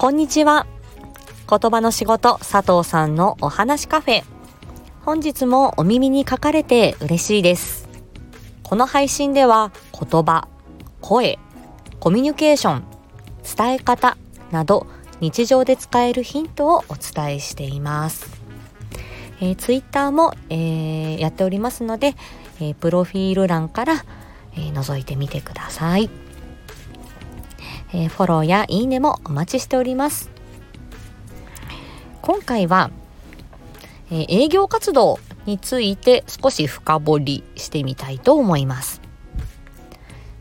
[0.00, 0.66] こんにちは。
[1.46, 4.22] 言葉の仕事佐藤さんのお話カフェ。
[5.04, 7.86] 本日もお耳に書かれて嬉しいです。
[8.62, 10.48] この配信では言葉、
[11.02, 11.38] 声、
[11.98, 12.84] コミュニケーション、
[13.44, 14.16] 伝え方
[14.50, 14.86] など
[15.20, 18.40] 日常で使えるヒントをお伝えしています。
[19.42, 22.14] えー、ツイッターも、えー、やっておりますので、
[22.58, 24.02] えー、プロフィール欄から、
[24.54, 26.08] えー、覗いてみてください。
[27.92, 30.30] えー、フォローやいいねもお待ちしております。
[32.22, 32.90] 今回は、
[34.10, 39.00] えー、営業活動について少し深掘りしてみたいと思います。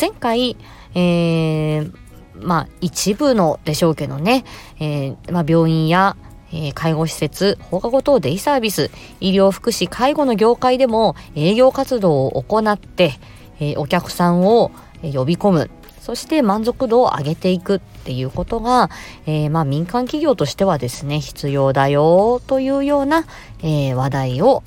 [0.00, 0.56] 前回、
[0.94, 1.92] えー、
[2.34, 4.44] まあ一部のでしょうけどね、
[4.78, 6.16] えー、まあ、病院や
[6.52, 13.12] え介護施設、放課後等デイサービス、医療福祉、介護の業界でも営業活動を行って、
[13.60, 18.90] えお客さんを呼び込む、そして満足度を上げていくっていうことが、
[19.26, 23.26] えー、まあ民間企業としてはですね、必要だよというような、
[23.60, 24.62] えー、話題を、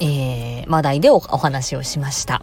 [0.00, 2.42] えー、話題でお話をしました。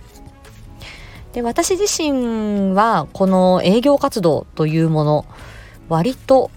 [1.33, 5.25] で、私自身はこの営業活動というもの、
[5.89, 6.49] 割と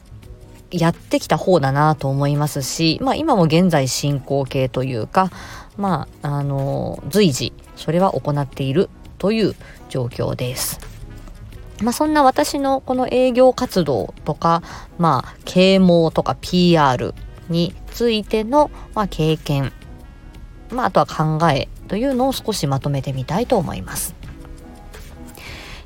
[0.70, 5.30] やってきた方だなと思いますし、まあ今も現在進行形というか、
[5.77, 9.56] まあ、あの、随時それは行っているという
[9.89, 10.94] 状況です。
[11.83, 14.62] まあそんな私のこの営業活動とか、
[14.98, 17.14] まあ啓蒙とか PR
[17.48, 19.72] についての、まあ、経験、
[20.70, 24.14] まああとは考えというのを少しまとめてみたいと思います。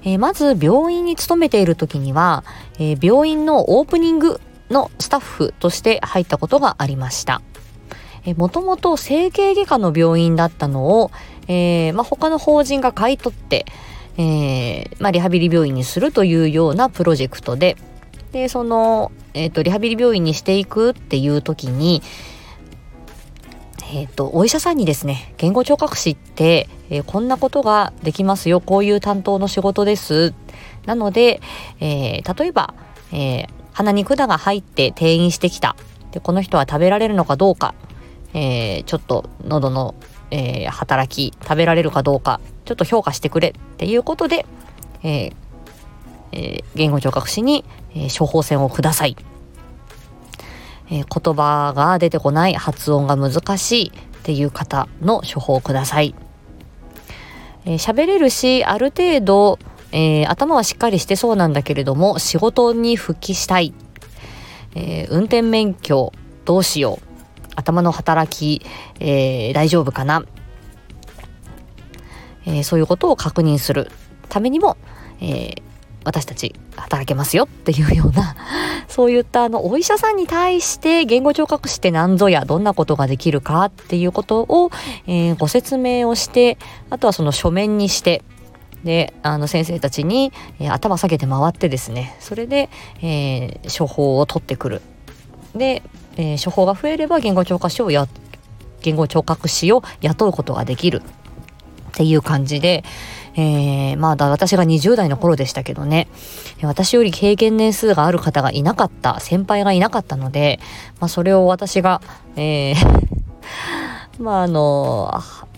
[0.03, 2.45] えー、まず病院に勤めている時には、
[2.79, 7.43] えー、病院のオープニングのスタッフとして入ったことがありました。
[8.37, 11.11] もともと整形外科の病院だったのを、
[11.47, 13.65] えー、まあ、他の法人が買い取って、
[14.19, 17.77] えー、まあ、リハビリ病院にするというようなプロジェクトで、
[18.33, 22.03] で、その、えっ、ー、と、リハビリ病院にしていくっていう時に、
[23.93, 30.35] えっ、と、お医者さんにですね、言語聴覚士って、えこんなことができますよ、こういう担当の仕事です。
[30.85, 31.41] なので、
[31.81, 32.75] え例えば、
[33.13, 35.77] え鼻に管が入って転院してきた。
[36.11, 37.75] で、この人は食べられるのかどうか、
[38.35, 39.95] え、ちょっと喉の、
[40.31, 44.45] えー、働き、食べられるかどうか、ちょっと評価してくれっていうことで、
[45.03, 45.33] えー
[46.33, 47.65] えー、言語聴覚士に、
[47.95, 49.17] え処方箋をください。
[50.91, 56.15] え言葉が出てこない、発音が難しいっていう方の処方をください。
[57.65, 59.59] 喋、えれるし、ある程度、
[59.93, 63.73] えー、頭はしっかりしてそうなんだけれども、仕事に復帰したい。
[64.75, 66.13] えー、運転免許
[66.45, 67.07] どうしよう。
[67.57, 68.63] 頭の働き、
[69.01, 70.27] えー、大丈夫かな。
[72.49, 73.91] えそういうことを確認する
[74.29, 74.77] ためにも、
[75.21, 75.55] え
[76.05, 78.35] 私たち働けますよっていうような、
[78.89, 84.71] そういったあの、お医者さんに対して言語聴覚士って何ぞや、どんなことができるかっていうことを、
[85.07, 86.57] えご説明をして、
[86.91, 88.23] あとはその書面にして、
[88.85, 92.69] であの先生たちに、えー、頭下げて回ってですねそれで、
[93.03, 94.83] えー、処方を取ってくる。
[95.55, 95.83] で、
[96.17, 98.07] え、処方が増えれば言語聴覚士をや
[98.81, 101.03] 言語聴覚士を雇うことができる。
[101.89, 102.85] っていう感じで、
[103.35, 106.09] えー、まだ私が20代の頃でしたけどね、
[106.63, 110.61] 私より経験年数がある方がいなかった、先輩がいなかったので、
[111.01, 112.01] まあ、それを私が、
[112.37, 113.09] えー
[114.19, 115.13] まああの、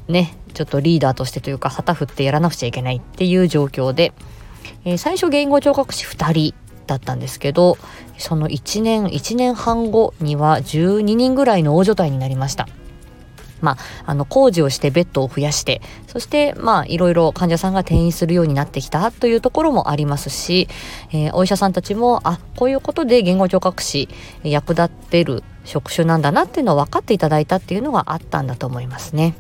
[0.09, 4.13] ね、ちょっとリーダーとしてというか旗振ってやらなくちゃいけないっていう状況で、
[4.85, 6.55] えー、最初言語聴覚士2人
[6.87, 7.79] だったんですけど
[8.19, 12.69] その1年1年半後には12人ぐらいの大所帯になりました。
[13.61, 20.69] まあ、あの工事をしてベッドを増やしてそしてまあいろいろ患者さんが転院するようになってきたというところもありますし、
[21.13, 24.09] えー、お医者さんたちもあこういうことで言語聴覚士
[24.43, 29.35] 役立ってる職種なんだなっていうのを分かっていただいたっていうのがあったんだと思いますね。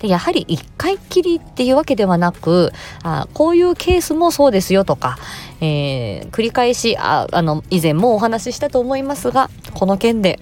[0.00, 5.18] でやはり一回きりっていうわけではなくあこういうケースもそうですよとか、
[5.60, 10.40] えー、繰り返しああの以前もお話ししたと思いますがこの件で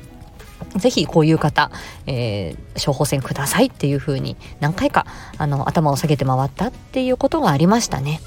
[0.77, 1.71] ぜひこういう方、
[2.07, 5.07] えー、処方箋くださいっていうふうに何回か
[5.39, 8.21] あの頭を下げて回ったっていうことがありましたね。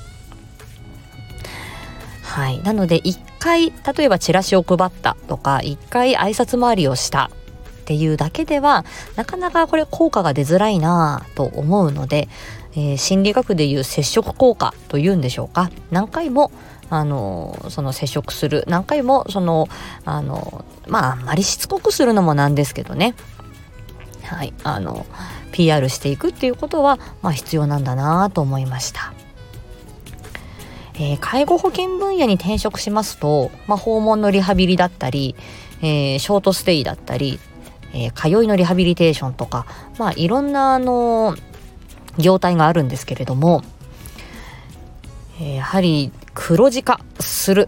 [2.23, 2.63] はい。
[2.63, 7.29] なので、一回、例えばチラシを配ったとか、一回挨拶回りをした
[7.81, 8.85] っていうだけでは
[9.17, 12.29] なかなかこれ効果が出づらいなぁと思うので、
[12.73, 16.51] えー、心理学でいう接触効果というんでしょうか何回も
[16.91, 19.69] あのその接触する何回もその
[20.03, 23.15] あのまああんまりしつこくするのもなんですけどね
[24.23, 25.05] はいあの
[25.53, 29.13] PR していくっていうことは、まあ、必要なんだなと思いました。
[30.95, 35.35] えー、介護保険分野に転職しますと、まあ、訪問のリハビリだったり、
[35.81, 37.39] えー、ショートステイだったり、
[37.93, 39.65] えー、通いのリハビリテーションとか、
[39.97, 41.35] まあ、いろんなあの
[42.17, 43.63] 業態があるんですけれども、
[45.41, 47.67] えやはり黒字化する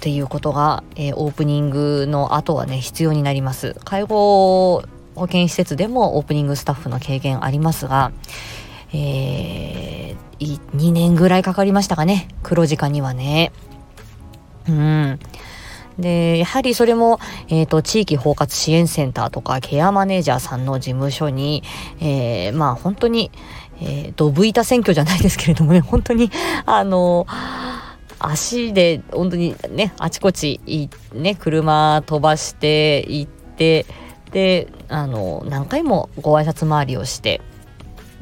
[0.00, 3.76] っていうことが、えー、オープニングの後はね必要になります。
[3.84, 4.84] 介護
[5.14, 8.12] 保健施設でもオープニングスタッフの経験ありますが、
[8.94, 12.28] えー、2年ぐらいかかりましたかね。
[12.42, 13.52] 黒字化にはね。
[14.68, 15.18] うん。
[15.98, 21.62] でやはりそれも、えーと、地域包括支援センターとかケアマネージャーさんの事務所に、
[22.00, 23.30] えー、まあ本当に、
[23.80, 26.30] えー、ドブ板選挙じゃないですけれどもね 本当に
[26.66, 27.26] あの
[28.18, 30.60] 足で本当にねあちこち
[31.14, 33.86] ね車飛ばして行って
[34.32, 37.40] であの何回もご挨拶回りをして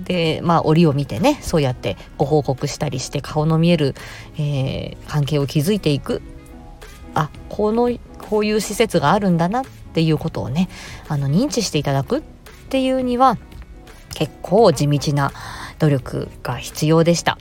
[0.00, 3.94] でまあ折を見てねそうやってご報告したりして顔の見える、
[4.38, 6.22] えー、関係を築いていく。
[7.14, 7.90] あこの
[8.30, 10.68] こういう施設があるんだなっていうことをね
[11.08, 12.22] あの認知していただくっ
[12.68, 13.38] ていうには
[14.18, 15.32] 結構地道な
[15.78, 17.38] 努力が必要でした。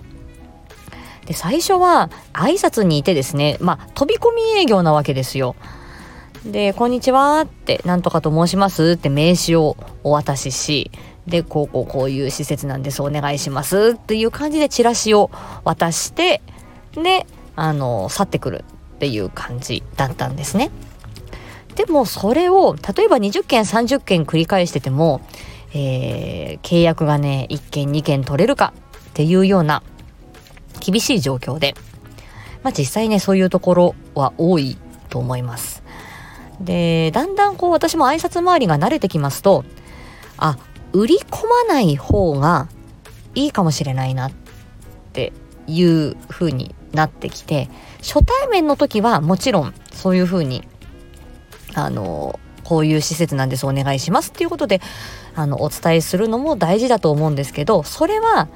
[1.26, 5.56] で最初は挨拶にいてですねまあ飛び込み営業なわけですよ。
[6.46, 10.92] で「こんにちは」って「なんとかと申します」って名刺をお渡しし
[11.26, 15.32] でこうこうこういう施設なんですお願いしますっていう感じでチラシを
[15.64, 16.44] 渡して
[16.94, 17.26] で
[17.56, 18.66] あの去ってくる
[18.96, 20.70] っていう感じだったんですね。
[21.74, 25.22] でもそれを例えば20件30件繰り返してても、
[25.74, 28.74] えー、契約がね1件2件取れるか
[29.10, 29.84] っていうような
[30.80, 31.76] 厳しい状況で、
[32.64, 34.78] まあ、実際ねそういうところは多い
[35.10, 35.84] と思います。
[36.62, 39.64] でだんだんこう私も挨拶回りが慣れてきますと
[40.38, 40.58] あ
[40.92, 42.68] 売り込まない方が
[43.36, 44.32] いいかもしれないなっ
[45.14, 45.34] て
[45.68, 50.68] いう風になってきて初対面の時はもちろんそういう風に
[51.76, 54.82] あのこういう施設なんですお願いしますっていうことで
[55.38, 58.48] あのお伝えするのも大事だと思うんですけどそれは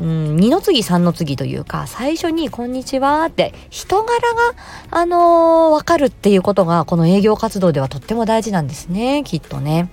[0.00, 4.54] うん、二の次三の次というか最初に「こんにちは」って人柄が、
[4.90, 9.88] あのー、分かるっていうことがこの営業活動ではとっても大事なんですねきっとね。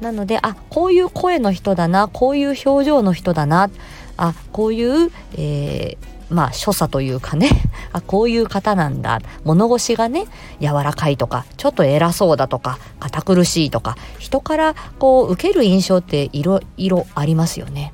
[0.00, 3.70] なのであこういう声の人だなこういう表情の人だな
[4.16, 7.48] あこういう、えー、まあ所作というかね
[7.92, 10.26] あこういう方なんだ物腰がね
[10.60, 17.92] 柔らかいとかちょっと偉そうだとか堅苦しいとか人からこう受ける印象っていろいろありますよね。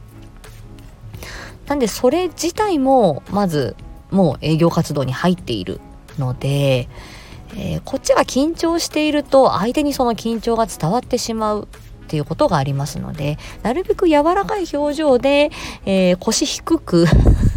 [1.66, 3.76] なんでそれ自体もまず
[4.10, 5.80] もう営業活動に入っている
[6.18, 6.88] ので、
[7.56, 11.68] えー、こっちが緊張していると相手にその緊張が伝わってしまう
[12.08, 15.50] っていうことがありますのでなるべく柔らかい表情で、
[15.84, 17.04] えー、腰低く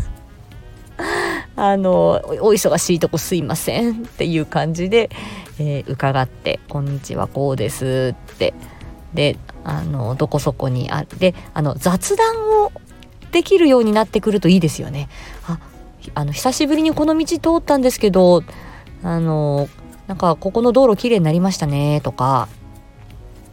[1.62, 5.12] あのお忙しいとこすいませんっていう感じで、
[5.60, 8.56] えー、伺って「こんにちはこうです」って。
[9.14, 12.72] であのどこそこにあってあの雑談を
[13.34, 15.08] できるようになってくるといいですよね。
[15.46, 15.60] あ
[16.16, 18.42] あの久しぶりにこの道通ったんですけど
[19.04, 19.68] あの
[20.08, 22.48] なんかここの道路きれいになりましたねとか。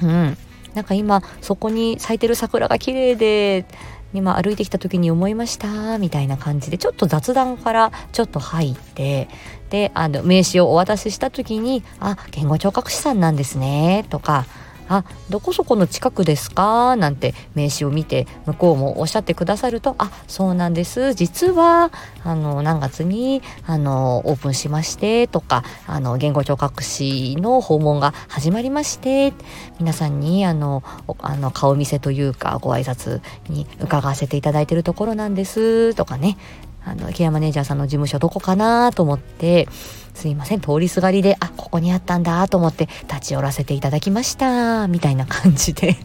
[0.00, 0.38] うん。
[0.74, 3.66] なんか今そこに咲いてる桜が綺麗で
[4.14, 9.28] 今歩いてきた時に思いましたみたいな感じでちょっと雑談からちょっと入って
[9.70, 14.46] であの名刺をお渡しした時に「あ言語聴覚士さんなんですね」とか
[14.88, 21.14] あどこそこの近くですか?」なんて名刺を見て向こうもおっしゃってくださると「あそうなんです。
[21.14, 21.90] 実は
[22.24, 29.32] あの何月にあのオープンしまして」とかあの言語聴覚士の訪問が始まりまして
[29.78, 30.82] 皆さんにあの
[31.20, 35.94] あの顔見せというかご挨拶に伺わせていただいているところなんです。
[35.94, 36.36] とかね。
[36.84, 39.68] あのケアマネージャーさんの事務所どこかなと思って
[40.14, 45.96] すいません通りすがりであここにあったんだと思って立ち寄らせていただきましたみたいな感じで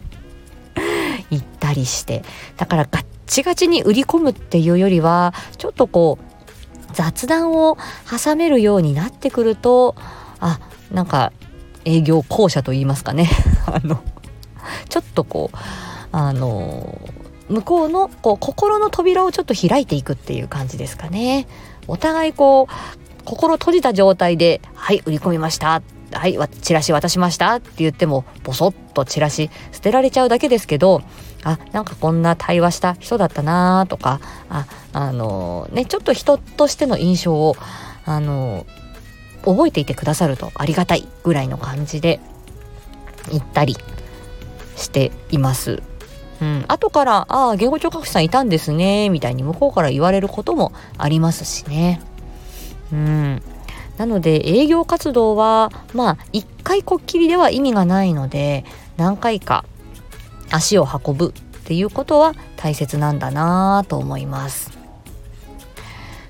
[1.30, 2.22] 行ったりして。
[2.56, 6.34] だからガッチガチに売り込むっていうよりはちょっとこう
[6.92, 7.76] 雑談を
[8.08, 9.96] 挟めるようになってくると
[10.40, 10.60] あ
[10.92, 11.32] なんか
[11.84, 13.28] 営業公社と言いますかね。
[13.66, 14.00] あの
[14.88, 15.56] ちょっとこう
[16.12, 16.98] あの
[17.48, 21.46] 向こうのこう心の扉をちょっと開いていくっていう感じですかね。
[21.86, 25.82] お互いこう心閉じた状態で「はい売り込みました」
[26.12, 31.02] はいチラシ渡しましたって言ってもボソッとチラシ捨てられちゃうだけですけど
[31.42, 37.56] あなんかこんな対話した人だったなとかああのねちょっと人としての印象を
[38.04, 38.64] あの
[39.44, 42.20] 覚えていてくださるとありがたいぐらいの感じで
[43.30, 43.76] 行ったり
[44.76, 45.82] しています。
[46.40, 52.00] うん、後から、ああ、言語聴覚士さんいたんですね、みたいに向こうから言われることもありますしね。
[52.92, 53.42] うん。
[53.96, 58.64] なので、営業活動は、まあ、一回こっきりでは意味がないので、
[58.96, 59.64] 何回か
[60.50, 64.70] 足を運ぶっていうことは大切なんだなと思います。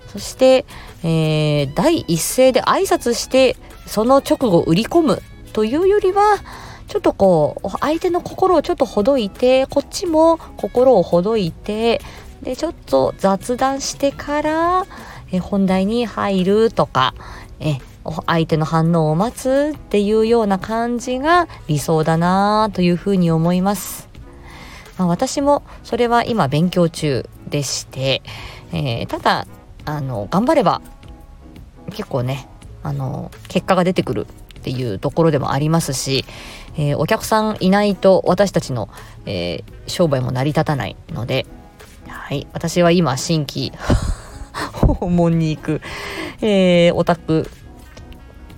[0.09, 0.65] そして、
[1.03, 3.57] えー、第一声で挨拶して
[3.87, 6.39] その直後売り込むというよりは
[6.89, 12.01] ちょっとこう相手の心をちょっとほどいてこっちも心をほどいて
[12.43, 14.87] でちょっと雑談してから
[15.33, 17.15] え本題に入るとか
[17.61, 17.79] え
[18.27, 24.09] 相手の反応を待つっていうような感じが理想だなというふうに思います。
[24.99, 28.23] まあ、私もそれは今勉強中でして、
[28.73, 29.47] えー、ただ
[29.87, 30.83] あの頑張れば
[31.91, 32.47] 結構ね
[32.83, 34.27] あの結果が出てくる
[34.65, 36.25] っていうところでもありますし、
[36.79, 38.89] えー、お客さんいないと私たちの、
[39.27, 41.45] えー、商売も成り立たないので、
[42.09, 43.73] はい、私は今新規
[44.73, 45.83] 訪問に行く、
[46.41, 47.51] えー、オタク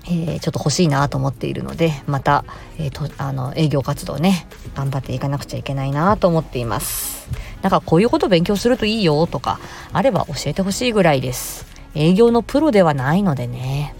[0.08, 2.44] えー、ちょっと欲しいなと思っているのでまた、
[2.78, 4.46] えー、とあの営業活動ね
[4.76, 7.28] 頑張っていかなくちゃいけないなと思っています。
[7.60, 9.58] なんかこういうこと勉強するといいよとか
[9.92, 11.66] あれば教えてほしいぐらいです。
[11.96, 13.96] 営業のプロではないのでね。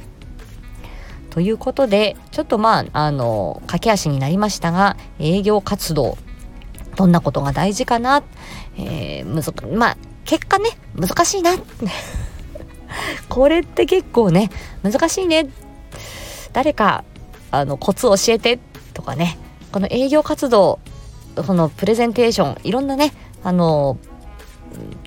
[1.36, 6.16] ということで、ちょっとまあ、あの、駆け足になりましたが、営業活動、
[6.96, 8.22] どんなことが大事かな、
[8.78, 11.50] えー、むずまあ、結果ね、難しいな。
[13.28, 14.50] これって結構ね、
[14.82, 15.50] 難しいね。
[16.54, 17.04] 誰か、
[17.50, 18.58] あの、コツ教えて
[18.94, 19.36] とかね、
[19.72, 20.78] この営業活動、
[21.44, 23.12] そのプレゼンテーション、いろんなね、
[23.44, 23.98] あの、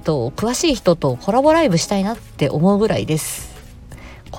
[0.04, 3.49] と詳しい人とコラボライブしたいなって思うぐらいです。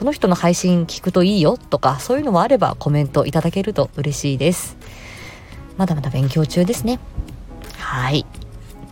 [0.00, 4.78] この人の配信聞くといいよとかそういうのもあればコメントいただけると嬉しいです。
[5.76, 6.98] まだまだ勉強中ですね。
[7.76, 8.24] はい。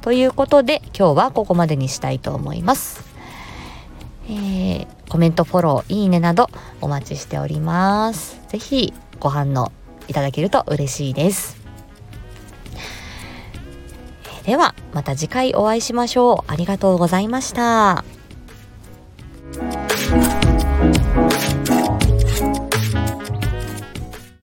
[0.02, 3.02] ということで今日はここまでにしたいと思います。
[4.28, 6.50] えー、コメントフォローいいねなど
[6.82, 8.38] お待ちしております。
[8.48, 9.72] 是非ご反応
[10.08, 11.56] いただけると嬉しいです。
[14.44, 16.52] ではまた次回お会いしましょう。
[16.52, 18.04] ありがとうございました。